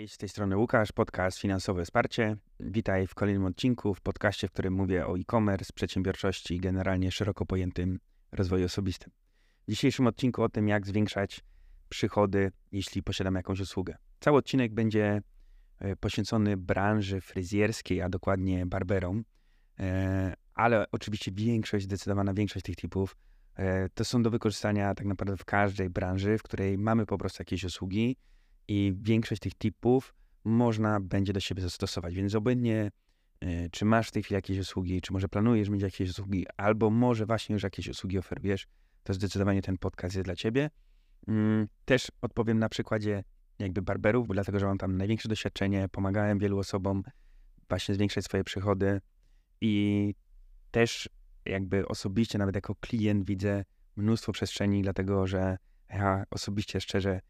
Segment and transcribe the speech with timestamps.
[0.00, 2.36] Cześć, z tej strony Łukasz, podcast Finansowe Wsparcie.
[2.60, 7.46] Witaj w kolejnym odcinku, w podcaście, w którym mówię o e-commerce, przedsiębiorczości i generalnie szeroko
[7.46, 7.98] pojętym
[8.32, 9.12] rozwoju osobistym.
[9.68, 11.40] W dzisiejszym odcinku o tym, jak zwiększać
[11.88, 13.96] przychody, jeśli posiadamy jakąś usługę.
[14.20, 15.22] Cały odcinek będzie
[15.78, 19.24] e, poświęcony branży fryzjerskiej, a dokładnie barberom,
[19.78, 23.16] e, ale oczywiście większość, zdecydowana większość tych typów
[23.56, 27.40] e, to są do wykorzystania tak naprawdę w każdej branży, w której mamy po prostu
[27.40, 28.16] jakieś usługi,
[28.70, 30.14] i większość tych typów
[30.44, 32.14] można będzie do siebie zastosować.
[32.14, 32.90] Więc obojętnie,
[33.40, 36.90] e, czy masz w tej chwili jakieś usługi, czy może planujesz mieć jakieś usługi, albo
[36.90, 38.66] może właśnie już jakieś usługi oferujesz,
[39.02, 40.70] to zdecydowanie ten podcast jest dla ciebie.
[41.28, 43.24] Mm, też odpowiem na przykładzie
[43.58, 47.02] jakby barberów, dlatego, że mam tam największe doświadczenie, pomagałem wielu osobom
[47.68, 49.00] właśnie zwiększać swoje przychody
[49.60, 50.14] i
[50.70, 51.08] też
[51.44, 53.64] jakby osobiście, nawet jako klient widzę
[53.96, 55.56] mnóstwo przestrzeni, dlatego że
[55.88, 57.20] ja osobiście szczerze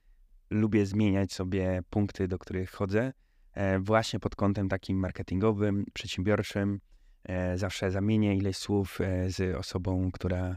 [0.51, 3.13] lubię zmieniać sobie punkty, do których chodzę,
[3.53, 6.81] e, właśnie pod kątem takim marketingowym, przedsiębiorczym.
[7.25, 10.57] E, zawsze zamienię ileś słów e, z osobą, która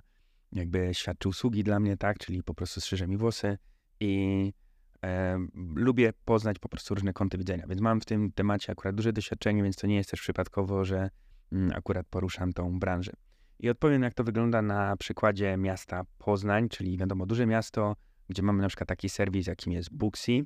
[0.52, 3.58] jakby świadczy usługi dla mnie, tak, czyli po prostu strzyże mi włosy
[4.00, 4.54] i
[5.04, 5.38] e,
[5.76, 9.64] lubię poznać po prostu różne kąty widzenia, więc mam w tym temacie akurat duże doświadczenie,
[9.64, 11.10] więc to nie jest też przypadkowo, że
[11.52, 13.12] mm, akurat poruszam tą branżę.
[13.60, 17.96] I odpowiem, jak to wygląda na przykładzie miasta Poznań, czyli wiadomo, duże miasto,
[18.30, 20.46] gdzie mamy na przykład taki serwis, jakim jest Booksy.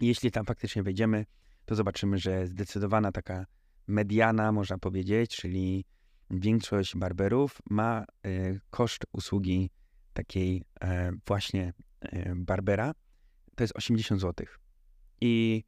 [0.00, 1.26] Jeśli tam faktycznie wejdziemy,
[1.64, 3.46] to zobaczymy, że zdecydowana taka
[3.86, 5.84] mediana, można powiedzieć, czyli
[6.30, 9.70] większość barberów ma y, koszt usługi
[10.12, 10.86] takiej y,
[11.26, 11.72] właśnie
[12.04, 12.92] y, barbera,
[13.56, 14.46] to jest 80 zł.
[15.20, 15.64] I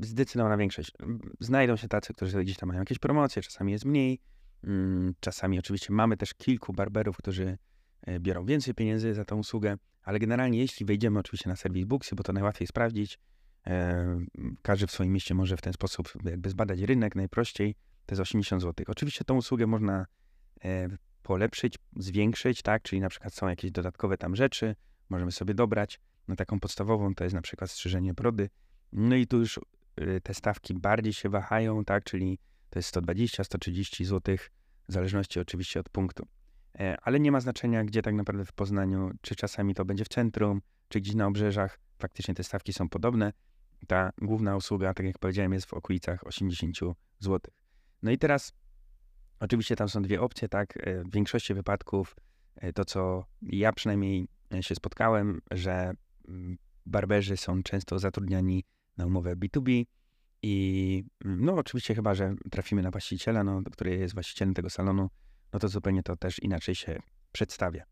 [0.00, 0.92] zdecydowana większość.
[1.40, 4.20] Znajdą się tacy, którzy gdzieś tam mają jakieś promocje, czasami jest mniej,
[4.64, 7.58] mm, czasami oczywiście mamy też kilku barberów, którzy
[8.20, 12.22] biorą więcej pieniędzy za tą usługę, ale generalnie jeśli wejdziemy oczywiście na serwis Booksy, bo
[12.22, 13.18] to najłatwiej sprawdzić,
[13.66, 14.18] e,
[14.62, 17.74] każdy w swoim mieście może w ten sposób jakby zbadać rynek najprościej,
[18.06, 18.86] to jest 80 zł.
[18.88, 20.06] Oczywiście tą usługę można
[20.64, 20.88] e,
[21.22, 24.74] polepszyć, zwiększyć, tak, czyli na przykład są jakieś dodatkowe tam rzeczy,
[25.08, 26.00] możemy sobie dobrać.
[26.28, 28.50] No taką podstawową to jest na przykład strzyżenie brody.
[28.92, 29.60] No i tu już
[29.96, 32.38] e, te stawki bardziej się wahają, tak, czyli
[32.70, 34.36] to jest 120, 130 zł,
[34.88, 36.26] w zależności oczywiście od punktu.
[36.78, 40.08] E, ale nie ma znaczenia, gdzie tak naprawdę w Poznaniu, czy czasami to będzie w
[40.08, 41.78] centrum, czy gdzieś na obrzeżach.
[41.98, 43.32] Faktycznie te stawki są podobne.
[43.86, 46.76] Ta główna usługa, tak jak powiedziałem, jest w okolicach 80
[47.18, 47.40] zł.
[48.02, 48.52] No i teraz
[49.40, 50.76] oczywiście tam są dwie opcje, tak?
[50.76, 52.16] E, w większości wypadków
[52.56, 54.28] e, to, co ja przynajmniej
[54.60, 55.92] się spotkałem, że
[56.28, 58.64] mm, barberzy są często zatrudniani
[58.96, 59.84] na umowę B2B
[60.42, 65.10] i mm, no oczywiście chyba, że trafimy na właściciela, no, który jest właścicielem tego salonu,
[65.52, 66.98] no to zupełnie to też inaczej się
[67.32, 67.84] przedstawia.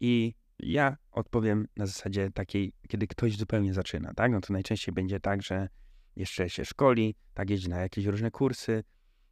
[0.00, 4.32] I ja odpowiem na zasadzie takiej, kiedy ktoś zupełnie zaczyna, tak?
[4.32, 5.68] No to najczęściej będzie tak, że
[6.16, 8.84] jeszcze się szkoli, tak jeździ na jakieś różne kursy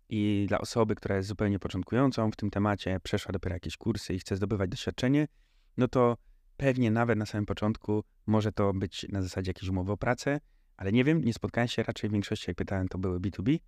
[0.08, 4.18] i dla osoby, która jest zupełnie początkującą w tym temacie, przeszła dopiero jakieś kursy i
[4.18, 5.28] chce zdobywać doświadczenie,
[5.76, 6.16] no to
[6.56, 10.40] pewnie nawet na samym początku może to być na zasadzie jakiejś umowy o pracę,
[10.76, 13.58] ale nie wiem, nie spotkałem się raczej w większości, jak pytałem, to były B2B.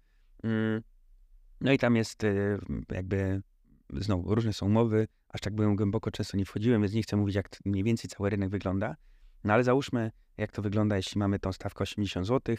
[0.43, 0.83] Mm.
[1.61, 2.59] No i tam jest y,
[2.91, 3.43] jakby
[3.93, 7.35] znowu, różne są umowy, aż tak byłem głęboko często nie wchodziłem, więc nie chcę mówić,
[7.35, 8.97] jak mniej więcej cały rynek wygląda.
[9.45, 12.57] No ale załóżmy, jak to wygląda, jeśli mamy tą stawkę 80 zł,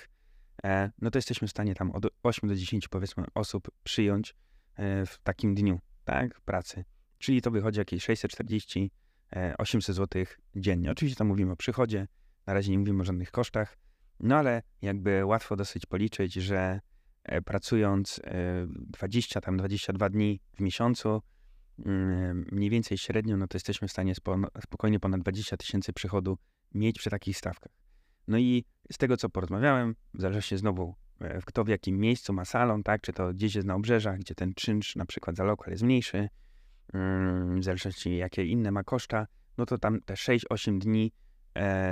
[0.64, 4.36] e, no to jesteśmy w stanie tam od 8 do 10 powiedzmy osób przyjąć
[4.76, 6.86] e, w takim dniu, tak, pracy.
[7.18, 8.92] Czyli to wychodzi jakieś 640,
[9.36, 10.92] e, 800 zł dziennie.
[10.92, 12.08] Oczywiście tam mówimy o przychodzie,
[12.48, 13.78] na razie nie mówimy o żadnych kosztach,
[14.20, 16.80] no ale jakby łatwo dosyć policzyć, że
[17.46, 18.22] pracując
[18.68, 21.22] 20, e, tam 22 dni w miesiącu,
[21.86, 24.14] mm, mniej więcej średnio, no to jesteśmy w stanie
[24.64, 26.38] spokojnie ponad 20 tysięcy przychodu
[26.74, 27.72] mieć przy takich stawkach.
[28.28, 32.46] No i z tego, co porozmawiałem, w zależności znowu, e, kto w jakim miejscu ma
[32.46, 35.72] salon, tak, czy to gdzieś jest na obrzeżach, gdzie ten czynsz na przykład za lokal
[35.72, 36.30] jest mniejszy,
[36.94, 41.12] mm, w zależności jakie inne ma koszta, no to tam te 6-8 dni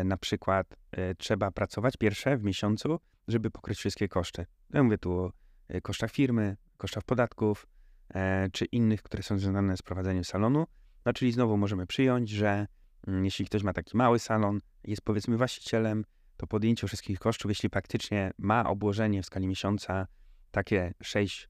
[0.05, 0.75] na przykład
[1.17, 4.45] trzeba pracować pierwsze w miesiącu, żeby pokryć wszystkie koszty.
[4.73, 5.31] Ja mówię tu o
[5.67, 7.67] e, kosztach firmy, kosztach podatków,
[8.13, 10.67] e, czy innych, które są związane z prowadzeniem salonu.
[11.05, 12.67] No, czyli znowu możemy przyjąć, że
[13.07, 16.05] mm, jeśli ktoś ma taki mały salon, jest powiedzmy właścicielem,
[16.37, 20.07] to podjęcie wszystkich kosztów, jeśli praktycznie ma obłożenie w skali miesiąca
[20.51, 21.49] takie 6,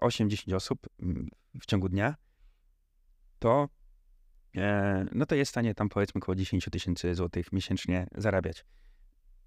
[0.00, 1.28] 8, 10 osób mm,
[1.60, 2.14] w ciągu dnia,
[3.38, 3.81] to e,
[5.12, 8.64] no to jest w stanie tam powiedzmy około 10 tysięcy złotych miesięcznie zarabiać.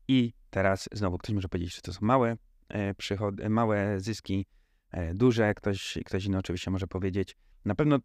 [0.08, 2.38] I teraz znowu ktoś może powiedzieć, że to są małe
[2.70, 4.46] e, przychody, małe zyski,
[4.92, 7.36] e, duże, ktoś, ktoś inny oczywiście może powiedzieć.
[7.66, 8.00] Na pewno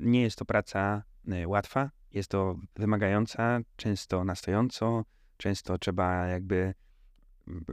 [0.00, 5.04] nie jest to praca e, łatwa, jest to wymagająca, często na stojąco,
[5.36, 6.74] często trzeba jakby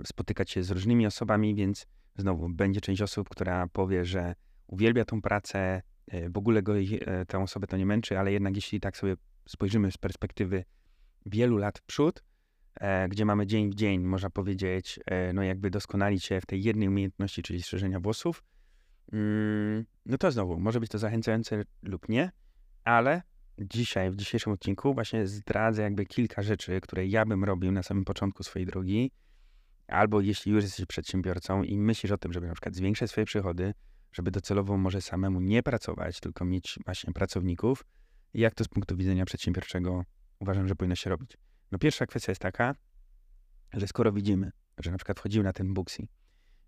[0.06, 1.88] spotykać się z różnymi osobami, więc
[2.18, 4.36] znowu będzie część osób, która powie, że
[4.68, 5.82] uwielbia tą pracę, e,
[6.30, 9.16] w ogóle go, e, tę osobę to nie męczy, ale jednak jeśli tak sobie
[9.48, 10.64] spojrzymy z perspektywy
[11.26, 12.24] wielu lat w przód,
[12.76, 15.00] e, gdzie mamy dzień w dzień, można powiedzieć,
[15.34, 18.44] no jakby doskonalić się w tej jednej umiejętności, czyli strzeżenia włosów,
[19.14, 22.32] mm, no to znowu, może być to zachęcające lub nie,
[22.84, 23.22] ale
[23.60, 28.06] dzisiaj, w dzisiejszym odcinku właśnie zdradzę jakby kilka rzeczy, które ja bym robił na samym
[28.06, 29.12] początku swojej drogi,
[29.88, 33.74] albo jeśli już jesteś przedsiębiorcą i myślisz o tym, żeby na przykład zwiększać swoje przychody,
[34.12, 37.86] żeby docelowo może samemu nie pracować, tylko mieć właśnie pracowników,
[38.34, 40.06] jak to z punktu widzenia przedsiębiorczego
[40.40, 41.38] uważam, że powinno się robić.
[41.72, 42.76] No pierwsza kwestia jest taka,
[43.74, 46.08] że skoro widzimy, że na przykład wchodzimy na ten Booksy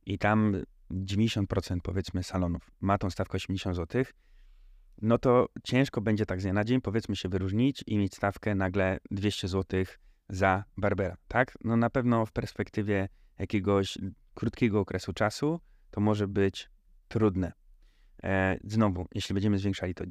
[0.05, 0.55] i tam
[0.91, 4.03] 90% powiedzmy salonów ma tą stawkę 80 zł,
[5.01, 8.55] no to ciężko będzie tak z dnia na dzień powiedzmy się wyróżnić i mieć stawkę
[8.55, 9.83] nagle 200 zł
[10.29, 11.57] za Barbera, tak?
[11.63, 13.09] No na pewno w perspektywie
[13.39, 13.97] jakiegoś
[14.33, 15.59] krótkiego okresu czasu
[15.91, 16.69] to może być
[17.13, 17.51] trudne.
[18.23, 20.03] E, znowu, jeśli będziemy zwiększali to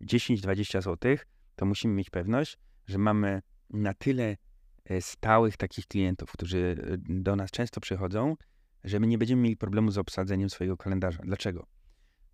[0.00, 1.16] 10-20 zł,
[1.56, 4.36] to musimy mieć pewność, że mamy na tyle
[4.84, 8.36] e, stałych takich klientów, którzy e, do nas często przychodzą,
[8.84, 11.22] że my nie będziemy mieli problemu z obsadzeniem swojego kalendarza.
[11.24, 11.66] Dlaczego?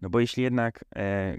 [0.01, 0.85] No bo jeśli jednak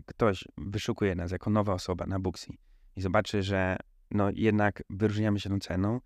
[0.05, 2.53] ktoś wyszukuje nas jako nowa osoba na Booksy
[2.95, 3.77] i zobaczy, że
[4.11, 5.99] no jednak wyróżniamy się tą ceną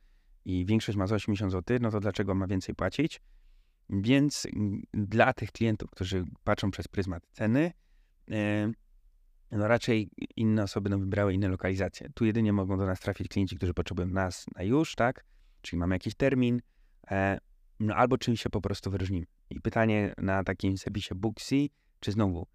[0.46, 3.22] i większość ma za 80 zł, no to dlaczego ma więcej płacić?
[4.01, 4.48] Więc
[4.94, 7.72] dla tych klientów, którzy patrzą przez pryzmat ceny,
[8.31, 8.72] e,
[9.51, 12.10] no raczej inne osoby będą wybrały inne lokalizacje.
[12.13, 15.25] Tu jedynie mogą do nas trafić klienci, którzy potrzebują nas na już, tak?
[15.62, 16.62] Czyli mamy jakiś termin,
[17.12, 17.38] e,
[17.80, 19.25] no albo czymś się po prostu wyróżnimy.
[19.50, 21.69] I pytanie na takim serwisie Booksy,
[22.00, 22.48] czy znowu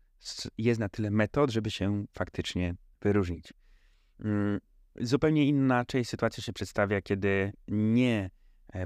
[0.59, 3.53] jest na tyle metod, żeby się faktycznie wyróżnić.
[4.21, 4.61] Mm,
[5.01, 8.31] zupełnie inaczej sytuacja się przedstawia, kiedy nie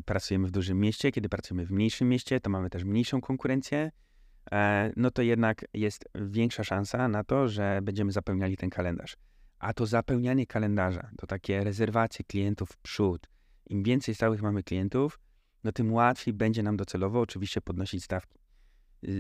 [0.04, 3.90] pracujemy w dużym mieście, kiedy pracujemy w mniejszym mieście, to mamy też mniejszą konkurencję,
[4.52, 9.16] e, no to jednak jest większa szansa na to, że będziemy zapełniali ten kalendarz.
[9.58, 13.28] A to zapełnianie kalendarza, to takie rezerwacje klientów w przód,
[13.70, 15.20] im więcej stałych mamy klientów,
[15.64, 18.38] no tym łatwiej będzie nam docelowo oczywiście podnosić stawki.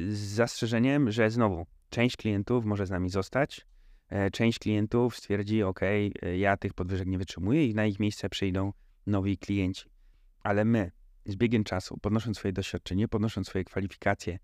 [0.08, 3.66] Z zastrzeżeniem, że znowu część klientów może z nami zostać,
[4.08, 8.28] e, część klientów stwierdzi, OK, e, ja tych podwyżek nie wytrzymuję i na ich miejsce
[8.28, 8.72] przyjdą
[9.06, 9.92] nowi klienci.
[10.42, 10.90] Ale my
[11.26, 14.38] z biegiem czasu, podnosząc swoje doświadczenie, podnosząc swoje kwalifikacje,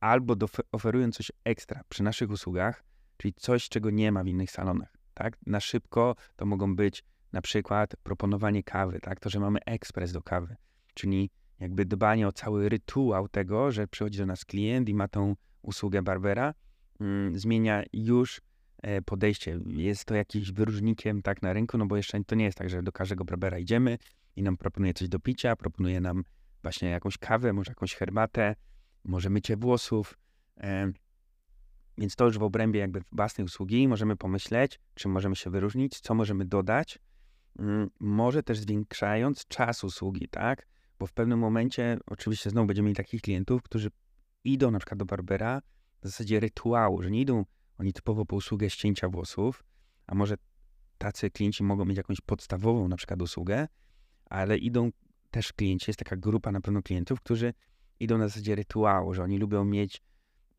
[0.00, 0.36] albo
[0.72, 2.84] oferując coś ekstra przy naszych usługach,
[3.16, 5.36] czyli coś, czego nie ma w innych salonach, tak?
[5.46, 9.20] Na szybko to mogą być na przykład proponowanie kawy, tak?
[9.20, 10.56] To, że mamy ekspres do kawy,
[10.94, 11.30] czyli
[11.60, 16.02] jakby dbanie o cały rytuał tego, że przychodzi do nas klient i ma tą usługę
[16.02, 16.54] barbera,
[17.00, 18.40] mm, zmienia już
[18.82, 19.60] e, podejście.
[19.66, 22.82] Jest to jakimś wyróżnikiem tak na rynku, no bo jeszcze to nie jest tak, że
[22.82, 23.98] do każdego barbera idziemy
[24.36, 26.24] i nam proponuje coś do picia, proponuje nam
[26.62, 28.54] właśnie jakąś kawę, może jakąś herbatę,
[29.04, 30.18] może mycie włosów.
[31.98, 36.14] Więc to już w obrębie jakby własnej usługi możemy pomyśleć, czy możemy się wyróżnić, co
[36.14, 36.98] możemy dodać,
[37.58, 40.66] mm, może też zwiększając czas usługi, tak?
[40.98, 43.90] Bo w pewnym momencie, oczywiście znowu będziemy mieli takich klientów, którzy
[44.44, 45.62] idą na przykład do barbera
[46.02, 47.44] w zasadzie rytuału, że nie idą
[47.78, 49.64] oni typowo po usługę ścięcia włosów,
[50.06, 50.34] a może
[50.98, 53.68] tacy klienci mogą mieć jakąś podstawową na przykład usługę,
[54.32, 54.90] ale idą
[55.30, 57.54] też klienci, jest taka grupa na pewno klientów, którzy
[58.00, 60.02] idą na zasadzie rytuału, że oni lubią mieć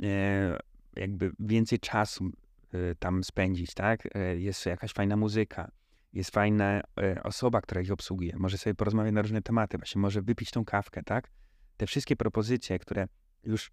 [0.03, 0.57] e,
[0.95, 2.29] jakby więcej czasu
[2.71, 4.15] e, tam spędzić, tak?
[4.15, 5.71] E, jest jakaś fajna muzyka,
[6.13, 10.21] jest fajna e, osoba, która ich obsługuje, może sobie porozmawiać na różne tematy, właśnie może
[10.21, 11.31] wypić tą kawkę, tak?
[11.77, 13.07] Te wszystkie propozycje, które
[13.43, 13.71] już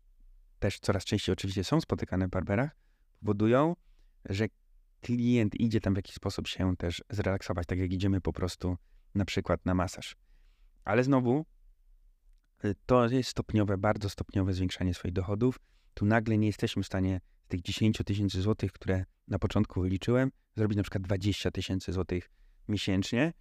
[0.59, 2.77] też coraz częściej oczywiście są spotykane w barberach,
[3.21, 3.77] powodują,
[4.25, 4.47] że
[5.01, 8.77] klient idzie tam w jakiś sposób się też zrelaksować, tak jak idziemy po prostu
[9.25, 10.17] przykład na masaż.
[10.85, 11.47] Ale znowu
[12.65, 15.61] y, to jest stopniowe, bardzo stopniowe zwiększanie swoich dochodów.
[15.95, 20.31] Tu nagle nie jesteśmy w stanie z tych 10 tysięcy złotych, które na początku wyliczyłem,
[20.57, 22.31] zrobić na przykład 20 tysięcy złotych
[22.69, 23.33] miesięcznie.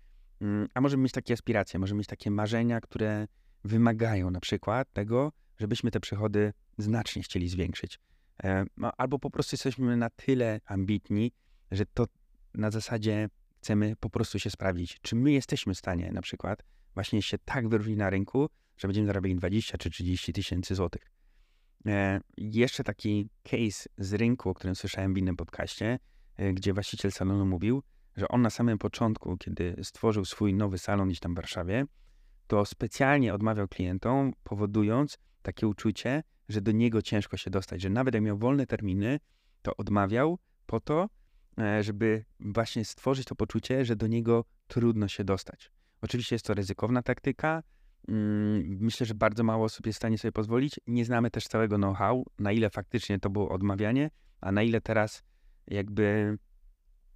[0.42, 3.28] Mm, a możemy mieć takie aspiracje, możemy mieć takie marzenia, które
[3.64, 8.00] wymagają na przykład tego, żebyśmy te przychody znacznie chcieli zwiększyć.
[8.44, 11.32] E, no, albo po prostu jesteśmy na tyle ambitni,
[11.72, 12.06] że to
[12.54, 13.30] na zasadzie
[13.62, 16.64] chcemy po prostu się sprawdzić, czy my jesteśmy w stanie na przykład
[16.94, 21.12] właśnie się tak wyróżnić na rynku, że będziemy zarabiali 20 czy 30 tysięcy złotych.
[21.86, 26.00] E, jeszcze taki case z rynku, o którym słyszałem w innym podcaście,
[26.36, 27.84] e, gdzie właściciel salonu mówił,
[28.16, 31.86] że on na samym początku, kiedy stworzył swój nowy salon gdzieś tam w Warszawie,
[32.48, 38.14] to specjalnie odmawiał klientom, powodując takie uczucie, że do niego ciężko się dostać, że nawet
[38.14, 39.20] jak miał wolne terminy,
[39.62, 41.10] to odmawiał po to,
[41.82, 45.72] żeby właśnie stworzyć to poczucie, że do niego trudno się dostać.
[46.02, 47.64] Oczywiście jest to ryzykowna taktyka,
[48.08, 50.80] Mm, myślę, że bardzo mało osób jest w stanie sobie pozwolić.
[50.88, 54.10] Nie znamy też całego know-how, na ile faktycznie to było odmawianie,
[54.42, 55.24] a na ile teraz
[55.68, 56.38] jakby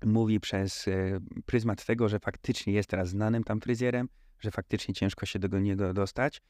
[0.06, 4.10] mówi przez e, pryzmat tego, że faktycznie jest teraz znanym tam fryzjerem,
[4.40, 6.42] że faktycznie ciężko się do niego dostać,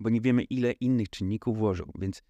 [0.00, 1.92] bo nie wiemy, ile innych czynników włożył.
[1.98, 2.22] Więc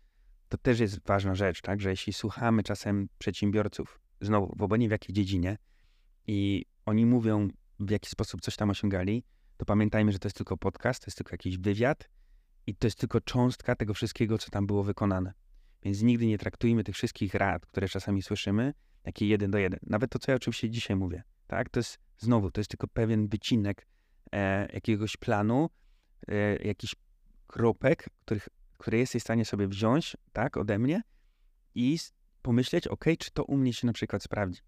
[0.49, 4.93] to też jest ważna rzecz, tak, że jeśli słuchamy czasem przedsiębiorców, znowu, w obojętnie w
[4.93, 5.59] jakiej dziedzinie,
[6.27, 7.49] i oni mówią,
[7.81, 9.25] w jaki sposób coś tam osiągali,
[9.57, 12.09] to pamiętajmy, że to jest tylko podcast, to jest tylko jakiś wywiad
[12.67, 15.33] i to jest tylko cząstka tego wszystkiego, co tam było wykonane.
[15.83, 18.75] Więc nigdy nie traktujmy tych wszystkich rad, które czasami słyszymy,
[19.05, 19.81] jakie jeden do jeden.
[19.83, 21.69] Nawet to, co ja oczywiście dzisiaj mówię, tak?
[21.69, 23.87] To jest znowu, to jest tylko pewien wycinek
[24.33, 25.71] e, jakiegoś planu,
[26.29, 26.95] e, jakiś
[27.47, 28.49] kropek, których,
[28.79, 31.03] które jesteś w stanie sobie wziąć, tak, ode mnie
[31.75, 31.99] i
[32.43, 34.61] pomyśleć, ok, czy to u mnie się na przykład sprawdzi.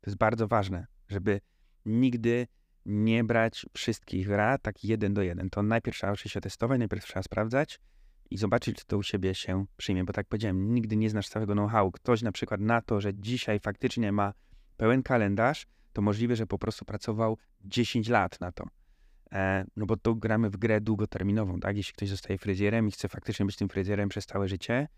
[0.00, 1.40] To jest bardzo ważne, żeby
[1.86, 2.46] nigdy
[2.86, 5.50] nie brać wszystkich rad tak jeden do jeden.
[5.50, 7.80] To najpierw trzeba oczywiście testować, najpierw trzeba sprawdzać
[8.30, 10.04] i zobaczyć, czy to u siebie się przyjmie.
[10.04, 11.90] Bo tak powiedziałem, nigdy nie znasz całego know-how.
[11.92, 14.32] Ktoś na przykład na to, że dzisiaj faktycznie ma
[14.76, 18.64] pełen kalendarz, to możliwe, że po prostu pracował 10 lat na to.
[19.32, 21.76] E, no bo tu gramy w grę długoterminową, tak?
[21.76, 24.88] Jeśli ktoś zostaje fryzjerem i chce faktycznie być tym fryzjerem przez całe życie,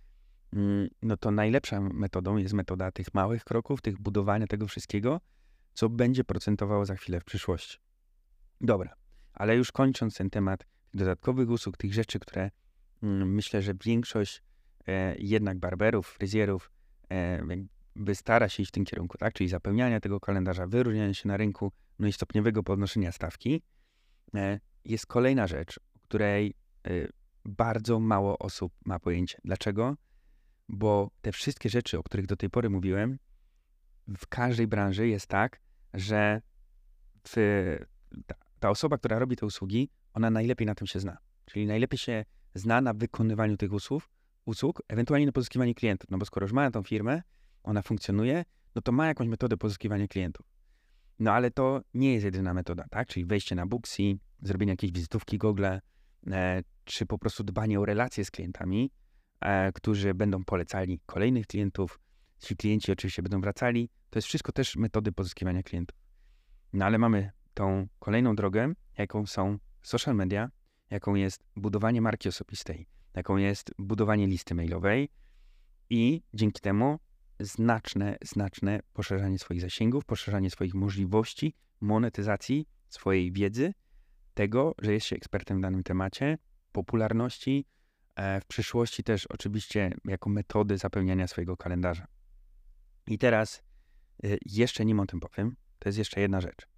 [1.03, 5.21] no to najlepszą metodą jest metoda tych małych kroków, tych budowania tego wszystkiego,
[5.75, 7.79] co będzie procentowało za chwilę w przyszłości.
[8.61, 8.95] Dobra,
[9.33, 12.51] ale już kończąc ten temat dodatkowych usług, tych rzeczy, które
[13.03, 14.43] mm, myślę, że większość
[14.87, 16.71] e, jednak barberów, fryzjerów
[17.11, 17.43] e,
[17.97, 19.35] jakby stara się iść w tym kierunku, tak?
[19.35, 23.63] Czyli zapełniania tego kalendarza, wyróżniania się na rynku, no i stopniowego podnoszenia stawki,
[24.35, 26.55] e, jest kolejna rzecz, której
[27.45, 29.39] bardzo mało osób ma pojęcie.
[29.45, 29.97] Dlaczego?
[30.73, 33.19] Bo te wszystkie rzeczy, o których do tej pory mówiłem,
[34.09, 35.61] w każdej branży jest tak,
[35.95, 36.43] że
[37.29, 37.35] w,
[38.27, 41.19] ta, ta, osoba, która robi te usługi, ona najlepiej na tym się zna.
[41.45, 42.25] Czyli najlepiej się
[42.55, 44.03] zna na wykonywaniu tych usług,
[44.45, 46.11] usług ewentualnie na pozyskiwaniu klientów.
[46.11, 47.23] No bo skoro już ma tą firmę,
[47.63, 50.47] ona funkcjonuje, no to ma jakąś metodę pozyskiwania klientów.
[51.19, 53.09] No ale to nie jest jedyna metoda, tak?
[53.09, 54.03] Czyli wejście na Booksy,
[54.43, 55.67] zrobienie jakiejś wizytówki Google,
[56.27, 58.91] e, czy po prostu dbanie o relacje z klientami,
[59.75, 61.99] którzy będą polecali kolejnych klientów,
[62.43, 63.89] Ci klienci oczywiście będą wracali.
[64.11, 65.99] To jest wszystko też metody pozyskiwania klientów.
[66.73, 70.51] No ale mamy tą kolejną drogę, jaką są social media,
[70.91, 75.09] jaką jest budowanie marki osobistej, jaką jest budowanie listy mailowej
[75.91, 76.99] i dzięki temu
[77.41, 83.75] znaczne, znaczne poszerzanie swoich zasięgów, poszerzanie swoich możliwości monetyzacji swojej wiedzy,
[84.35, 86.39] tego, że jest się ekspertem w danym temacie,
[86.73, 87.82] popularności, e,
[88.17, 92.07] w przyszłości też oczywiście jako metody zapełniania swojego kalendarza.
[93.07, 93.63] I teraz
[94.25, 96.69] y, jeszcze nim o tym powiem, to jest jeszcze jedna rzecz.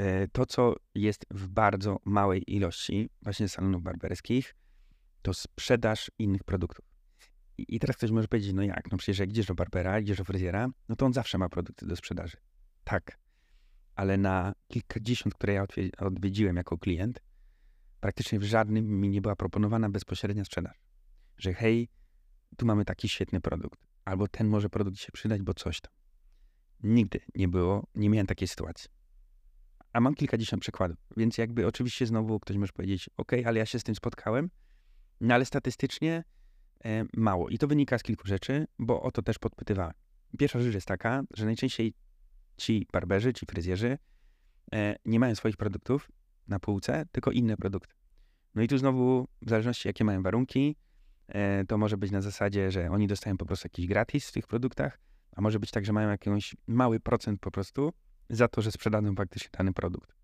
[0.00, 4.54] Y, to, co jest w bardzo małej ilości właśnie salonów barberskich,
[5.22, 6.84] to sprzedaż innych produktów.
[7.58, 10.24] I, teraz ktoś może powiedzieć, no jak, no przecież jak idziesz do barbera, idziesz do
[10.24, 12.36] fryzjera, no to on zawsze ma produkty do sprzedaży.
[12.84, 13.18] Tak,
[13.94, 15.66] ale na kilkadziesiąt, które ja
[15.98, 17.22] odwiedziłem jako klient,
[18.06, 20.76] praktycznie w żadnym mi nie była proponowana bezpośrednia sprzedaż.
[21.38, 21.88] Że hej,
[22.56, 25.92] tu mamy taki świetny produkt albo ten może produkt się przydać, bo coś tam.
[26.82, 28.90] Nigdy nie było, nie miałem takiej sytuacji.
[29.92, 33.78] A mam kilkadziesiąt przykładów, więc jakby oczywiście znowu ktoś może powiedzieć, ok, ale ja się
[33.78, 34.50] z tym spotkałem,
[35.20, 36.24] no ale statystycznie
[36.84, 37.48] e, mało.
[37.48, 39.94] I to wynika z kilku rzeczy, bo o to też podpytywałem.
[40.38, 41.94] Pierwsza rzecz jest taka, że najczęściej
[42.56, 43.98] ci barberzy, ci fryzjerzy
[44.72, 46.08] e, nie mają swoich produktów
[46.48, 47.94] na półce, tylko inne produkty.
[48.54, 50.76] No i tu znowu, w zależności jakie mają warunki,
[51.28, 54.46] E, to może być na zasadzie, że oni dostają po prostu jakiś gratis w tych
[54.46, 54.98] produktach,
[55.32, 57.92] a może być tak, że mają jakiś mały procent po prostu
[58.30, 60.14] za to, że sprzedadzą faktycznie dany produkt.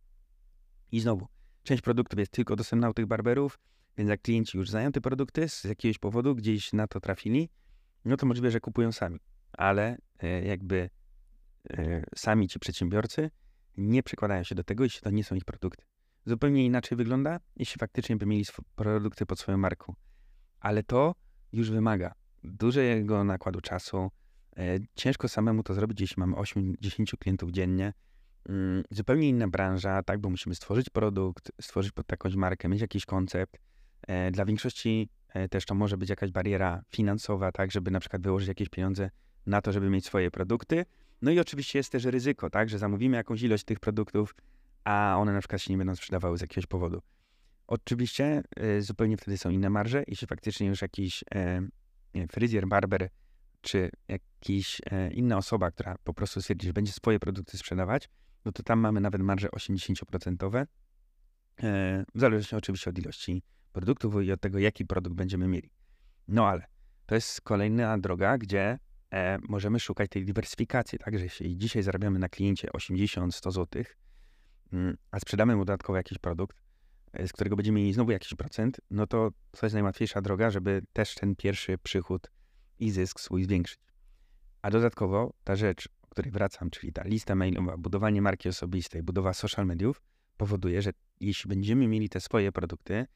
[0.93, 1.27] I znowu,
[1.63, 3.59] część produktów jest tylko dostępna u tych barberów,
[3.97, 7.49] więc jak klienci już znają te produkty z jakiegoś powodu, gdzieś na to trafili,
[8.05, 9.21] no to możliwe, że kupują sami.
[9.53, 10.91] Ale e, jakby
[11.71, 13.31] e, sami ci przedsiębiorcy
[13.77, 15.85] nie przykładają się do tego, jeśli to nie są ich produkty.
[16.27, 18.45] Zupełnie inaczej wygląda, jeśli faktycznie by mieli
[18.77, 19.95] produkty pod swoją marką
[20.63, 21.15] ale to
[21.53, 22.15] już wymaga
[22.45, 24.11] dużego nakładu czasu.
[24.57, 27.93] E, ciężko samemu to zrobić, jeśli mamy 8-10 klientów dziennie.
[28.49, 33.07] Mm, zupełnie inna branża, tak, bo musimy stworzyć produkt, stworzyć pod jakąś markę, mieć jakiś
[33.07, 33.57] koncept.
[34.03, 38.23] E, dla większości e, też to może być jakaś bariera finansowa, tak, żeby na przykład
[38.23, 39.11] wyłożyć jakieś pieniądze
[39.47, 40.85] na to, żeby mieć swoje produkty.
[41.23, 44.35] No i oczywiście jest też ryzyko, tak, że zamówimy jakąś ilość tych produktów,
[44.85, 47.03] a one na przykład się nie będą sprzedawały z jakiegoś powodu.
[47.67, 48.43] Oczywiście
[48.79, 50.05] y, zupełnie wtedy są inne marże.
[50.07, 53.09] Jeśli faktycznie już jakiś e, fryzjer, barber
[53.61, 58.09] czy jakaś e, inna osoba, która po prostu stwierdzi, że będzie swoje produkty sprzedawać,
[58.45, 60.67] no to tam mamy nawet marże 80%.
[61.63, 65.71] E, w zależności oczywiście od ilości produktów i od tego, jaki produkt będziemy mieli.
[66.29, 66.67] No ale
[67.07, 68.79] to jest kolejna droga, gdzie
[69.49, 73.85] możemy szukać tej dywersyfikacji, tak, że jeśli dzisiaj zarabiamy na kliencie 80-100 zł, mm,
[75.11, 76.57] a sprzedamy mu dodatkowo jakiś produkt,
[77.13, 80.83] e, z którego będziemy mieli znowu jakiś procent, no to to jest najłatwiejsza droga, żeby
[80.93, 82.31] też ten pierwszy przychód
[82.79, 83.81] i zysk swój zwiększyć.
[84.63, 89.33] A dodatkowo ta rzecz, o której wracam, czyli ta lista mailowa, budowanie marki osobistej, budowa
[89.33, 90.03] social mediów,
[90.37, 93.07] powoduje, że jeśli będziemy mieli te swoje produkty,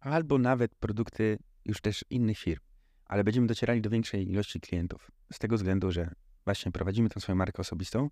[0.00, 2.60] albo nawet produkty już też innych firm,
[3.04, 7.36] ale będziemy docierali do większej ilości klientów, z tego względu, że właśnie prowadzimy tę swoją
[7.36, 8.10] markę osobistą,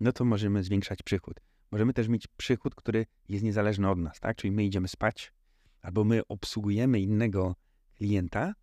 [0.00, 1.40] no to możemy zwiększać przychód.
[1.74, 4.36] Możemy też mieć przychód, który jest niezależny od nas, tak?
[4.36, 5.32] Czyli my idziemy spać,
[5.82, 7.56] albo my obsługujemy innego
[7.94, 8.54] klienta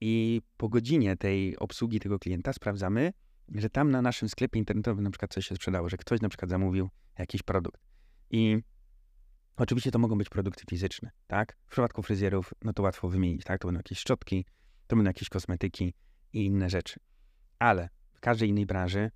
[0.00, 3.12] i po godzinie tej obsługi tego klienta sprawdzamy,
[3.54, 6.50] że tam na naszym sklepie internetowym na przykład coś się sprzedało, że ktoś na przykład
[6.50, 7.80] zamówił jakiś produkt.
[8.30, 8.58] I
[9.56, 11.56] oczywiście to mogą być produkty fizyczne, tak?
[11.66, 13.60] W przypadku fryzjerów, no to łatwo wymienić, tak?
[13.60, 14.44] To będą jakieś szczotki,
[14.86, 15.94] to będą jakieś kosmetyki
[16.32, 17.00] i inne rzeczy.
[17.58, 19.10] Ale w każdej innej branży,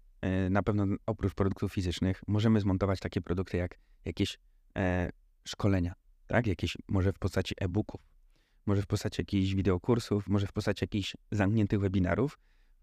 [0.50, 4.38] na pewno oprócz produktów fizycznych, możemy zmontować takie produkty jak jakieś
[4.78, 5.10] e,
[5.44, 5.94] szkolenia,
[6.26, 6.46] tak?
[6.46, 8.00] Jakieś, może w postaci e-booków,
[8.66, 12.38] może w postaci jakichś wideokursów, może w postaci jakichś zamkniętych webinarów,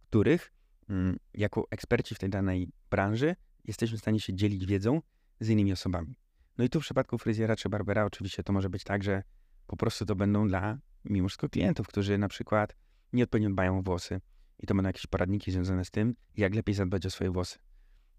[0.10, 0.54] których
[0.90, 3.36] mm, jako eksperci w tej danej branży
[3.66, 5.02] jesteśmy w stanie się dzielić wiedzą
[5.40, 6.16] z innymi osobami.
[6.58, 9.24] No i tu w przypadku fryzjera czy barbera oczywiście to może być tak, że
[9.68, 12.76] po prostu to będą dla mimo wszystko klientów, którzy na przykład
[13.14, 14.22] nieodpowiednio dbają o włosy
[14.64, 17.60] i to będą jakieś poradniki związane z tym, jak lepiej zadbać o swoje włosy.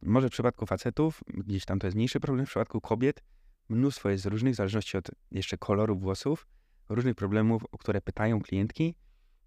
[0.03, 3.23] Może w przypadku facetów gdzieś tam to jest mniejszy problem, w przypadku kobiet
[3.69, 6.47] mnóstwo jest różnych, w zależności od jeszcze koloru włosów,
[6.89, 8.95] różnych problemów, o które pytają klientki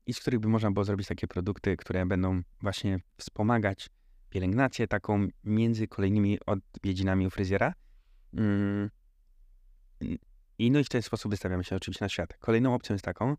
[0.06, 3.90] i z których by można było zrobić takie produkty, które będą właśnie wspomagać
[4.30, 7.74] pielęgnację taką między kolejnymi odwiedzinami u fryzjera.
[8.34, 8.90] Mm.
[10.58, 12.38] I no i w ten sposób wystawiamy się oczywiście na świat.
[12.38, 13.36] Kolejną opcją jest taką,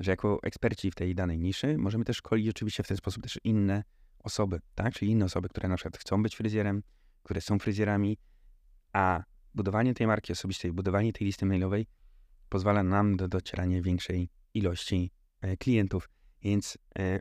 [0.00, 3.38] że jako eksperci w tej danej niszy możemy też szkolić oczywiście w ten sposób też
[3.44, 3.84] inne
[4.18, 4.94] osoby, tak?
[4.94, 6.82] Czyli inne osoby, które na przykład chcą być fryzjerem,
[7.22, 8.18] które są fryzjerami,
[8.92, 9.22] a
[9.54, 11.86] budowanie tej marki osobistej, budowanie tej listy mailowej
[12.48, 15.10] pozwala nam do docierania większej ilości
[15.40, 16.08] e, klientów.
[16.42, 17.18] Więc e,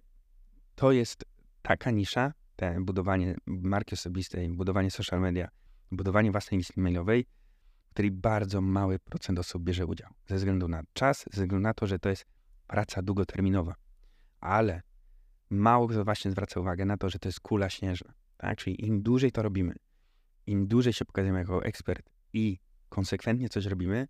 [0.76, 1.26] to jest
[1.62, 5.50] taka nisza, te budowanie marki osobistej, budowanie social media,
[5.92, 7.26] budowanie własnej listy mailowej,
[7.86, 10.10] w której bardzo mały procent osób bierze udział.
[10.28, 12.26] Ze względu na czas, ze względu na to, że to jest
[12.70, 13.76] praca długoterminowa.
[14.40, 14.82] Ale
[15.50, 18.14] mało kto właśnie zwraca uwagę na to, że to jest kula śnieżna.
[18.38, 18.58] Tak?
[18.58, 19.76] Czyli im dłużej to robimy,
[20.48, 24.08] im dłużej się pokazujemy jako ekspert i konsekwentnie coś robimy,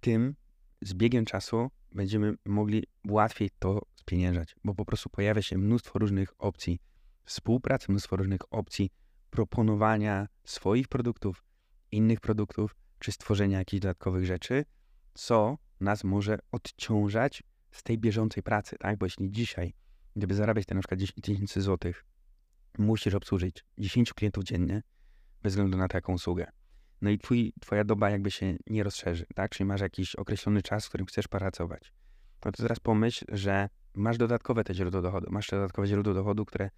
[0.00, 0.34] tym
[0.82, 6.28] z biegiem czasu będziemy mogli łatwiej to spieniężać, bo po prostu pojawia się mnóstwo różnych
[6.38, 6.78] opcji
[7.24, 8.90] współpracy, mnóstwo różnych opcji
[9.30, 11.44] proponowania swoich produktów,
[11.92, 14.64] innych produktów, czy stworzenia jakichś dodatkowych rzeczy,
[15.14, 18.98] co nas może odciążać z tej bieżącej pracy, tak?
[18.98, 19.74] Bo jeśli dzisiaj,
[20.16, 22.04] gdyby zarabiać te na przykład 10 tysięcy złotych,
[22.78, 24.82] musisz obsłużyć 10 klientów dziennie,
[25.42, 26.46] bez względu na taką usługę.
[27.00, 29.50] No i twój, twoja doba jakby się nie rozszerzy, tak?
[29.50, 31.92] Czyli masz jakiś określony czas, w którym chcesz pracować.
[32.44, 35.26] No to teraz pomyśl, że masz dodatkowe te źródło dochodu.
[35.30, 36.70] Masz dodatkowe źródło dochodu, które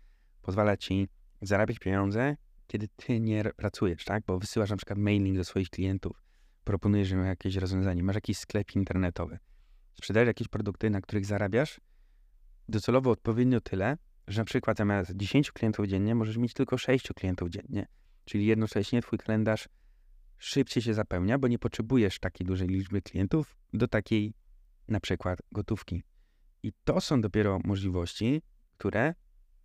[0.42, 1.08] pozwala ci
[1.42, 4.22] zarabiać pieniądze, kiedy ty nie pracujesz, tak?
[4.26, 6.22] Bo wysyłasz na przykład mailing do swoich klientów,
[6.64, 9.38] proponujesz im jakieś rozwiązanie, masz jakiś sklep internetowy,
[9.94, 11.80] sprzedajesz jakieś produkty, na których zarabiasz
[12.68, 13.96] docelowo odpowiednio tyle,
[14.28, 17.86] że na przykład zamiast 10 klientów dziennie możesz mieć tylko 6 klientów dziennie.
[18.24, 19.68] Czyli jednocześnie twój kalendarz
[20.38, 24.34] szybciej się zapełnia, bo nie potrzebujesz takiej dużej liczby klientów do takiej
[24.88, 26.02] na przykład gotówki.
[26.62, 28.42] I to są dopiero możliwości,
[28.76, 29.14] które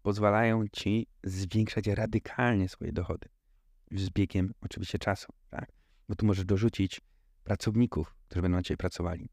[0.01, 3.29] pozwalają ci zwiększać radykalnie swoje dochody
[3.91, 5.71] z biegiem oczywiście czasu, tak?
[6.09, 7.01] Bo tu możesz dorzucić
[7.43, 9.29] pracowników, którzy będą na ciebie pracowali.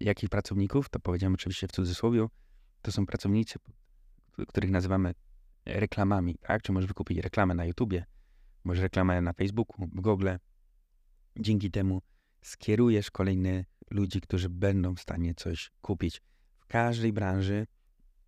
[0.00, 0.88] Jakich pracowników?
[0.88, 2.26] To powiedziałem oczywiście w cudzysłowie.
[2.82, 3.58] To są pracownicy,
[4.48, 5.14] których nazywamy
[5.66, 6.62] reklamami, tak?
[6.62, 8.04] Czy możesz wykupić reklamę na YouTubie,
[8.64, 10.28] może reklamę na Facebooku, w Google.
[11.36, 12.02] Dzięki temu
[12.42, 16.22] skierujesz kolejnych ludzi, którzy będą w stanie coś kupić.
[16.58, 17.66] W każdej branży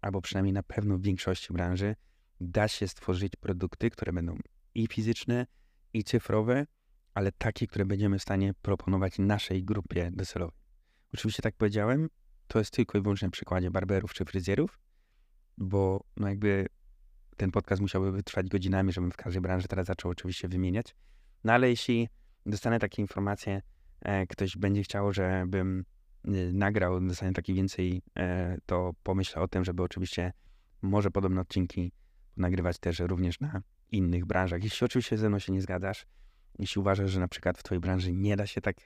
[0.01, 1.97] albo przynajmniej na pewno w większości branży,
[2.41, 4.39] da się stworzyć produkty, które będą
[4.75, 5.47] i fizyczne,
[5.93, 6.67] i cyfrowe,
[7.15, 10.64] ale takie, które będziemy w stanie proponować naszej grupie docelowej.
[11.15, 12.09] Oczywiście, tak powiedziałem,
[12.49, 14.79] to jest tylko i wyłącznie na przykładzie barberów czy fryzjerów,
[15.59, 16.67] bo no jakby
[17.37, 20.97] ten podcast musiałby wytrwać godzinami, żebym w każdej branży teraz zaczął oczywiście wymieniać.
[21.45, 22.09] No ale jeśli
[22.47, 23.63] dostanę takie informacje,
[24.01, 25.85] e, ktoś będzie chciał, żebym
[26.29, 30.33] Y, nagrał, dostanie taki więcej, e, to pomyślę o tym, żeby oczywiście
[30.83, 31.93] może podobne odcinki
[32.37, 34.65] nagrywać też również na innych branżach.
[34.65, 36.07] Jeśli oczywiście ze mną się nie zgadzasz,
[36.59, 38.77] jeśli uważasz, że na przykład w twojej branży nie da się tak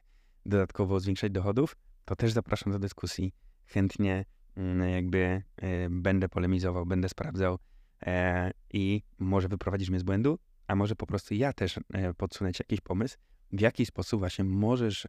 [0.46, 1.76] dodatkowo zwiększać dochodów,
[2.08, 3.34] to też zapraszam do dyskusji.
[3.66, 4.24] Chętnie
[4.56, 7.58] mm, jakby e, będę polemizował, będę sprawdzał
[8.02, 12.52] e, i może wyprowadzisz mnie z błędu, a może po prostu ja też e, podsunę
[12.52, 13.16] ci jakiś pomysł,
[13.52, 15.08] w jaki sposób właśnie możesz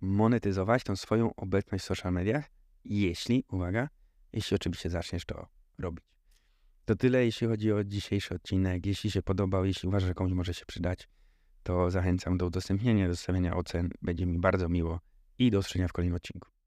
[0.00, 2.50] monetyzować tą swoją obecność w social mediach,
[2.84, 3.88] jeśli, uwaga,
[4.32, 5.46] jeśli oczywiście zaczniesz to
[5.78, 6.04] robić.
[6.84, 8.86] To tyle, jeśli chodzi o dzisiejszy odcinek.
[8.86, 11.08] Jeśli się podobał, jeśli uważasz, że komuś może się przydać,
[11.62, 13.90] to zachęcam do udostępnienia, do zostawienia ocen.
[14.02, 15.00] Będzie mi bardzo miło
[15.38, 16.57] i do usłyszenia w kolejnym odcinku.